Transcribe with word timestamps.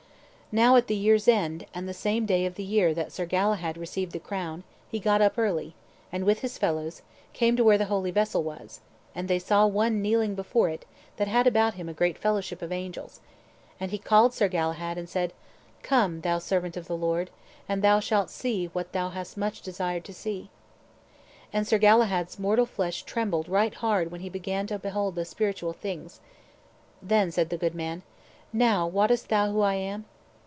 Now 0.53 0.75
at 0.75 0.87
the 0.87 0.95
year's 0.97 1.29
end, 1.29 1.65
and 1.73 1.87
the 1.87 1.93
same 1.93 2.25
day 2.25 2.45
of 2.45 2.55
the 2.55 2.63
year 2.65 2.93
that 2.93 3.13
Sir 3.13 3.25
Galahad 3.25 3.77
received 3.77 4.11
the 4.11 4.19
crown, 4.19 4.65
he 4.89 4.99
got 4.99 5.21
up 5.21 5.37
early, 5.37 5.75
and, 6.11 6.25
with 6.25 6.39
his 6.39 6.57
fellows, 6.57 7.03
came 7.31 7.55
to 7.55 7.63
where 7.63 7.77
the 7.77 7.85
holy 7.85 8.11
vessel 8.11 8.43
was; 8.43 8.81
and 9.15 9.29
they 9.29 9.39
saw 9.39 9.65
one 9.65 10.01
kneeling 10.01 10.35
before 10.35 10.67
it 10.67 10.83
that 11.15 11.29
had 11.29 11.47
about 11.47 11.75
him 11.75 11.87
a 11.87 11.93
great 11.93 12.17
fellowship 12.17 12.61
of 12.61 12.69
angels; 12.73 13.21
and 13.79 13.91
he 13.91 13.97
called 13.97 14.33
Sir 14.33 14.49
Galahad, 14.49 14.97
and 14.97 15.07
said, 15.07 15.31
"Come, 15.83 16.19
thou 16.19 16.37
servant 16.37 16.75
of 16.75 16.85
the 16.87 16.97
Lord, 16.97 17.29
and 17.69 17.81
thou 17.81 18.01
shalt 18.01 18.29
see 18.29 18.65
what 18.73 18.91
thou 18.91 19.07
hast 19.07 19.37
much 19.37 19.61
desired 19.61 20.03
to 20.03 20.13
see." 20.13 20.49
And 21.53 21.65
Sir 21.65 21.77
Galahad's 21.77 22.37
mortal 22.37 22.65
flesh 22.65 23.03
trembled 23.03 23.47
right 23.47 23.75
hard 23.75 24.11
when 24.11 24.19
he 24.19 24.27
began 24.27 24.67
to 24.67 24.77
behold 24.77 25.15
the 25.15 25.23
spiritual 25.23 25.71
things. 25.71 26.19
Then 27.01 27.31
said 27.31 27.51
the 27.51 27.57
good 27.57 27.73
man, 27.73 28.01
"Now 28.51 28.85
wottest 28.85 29.29
thou 29.29 29.49
who 29.49 29.61
I 29.61 29.75
am?" 29.75 30.03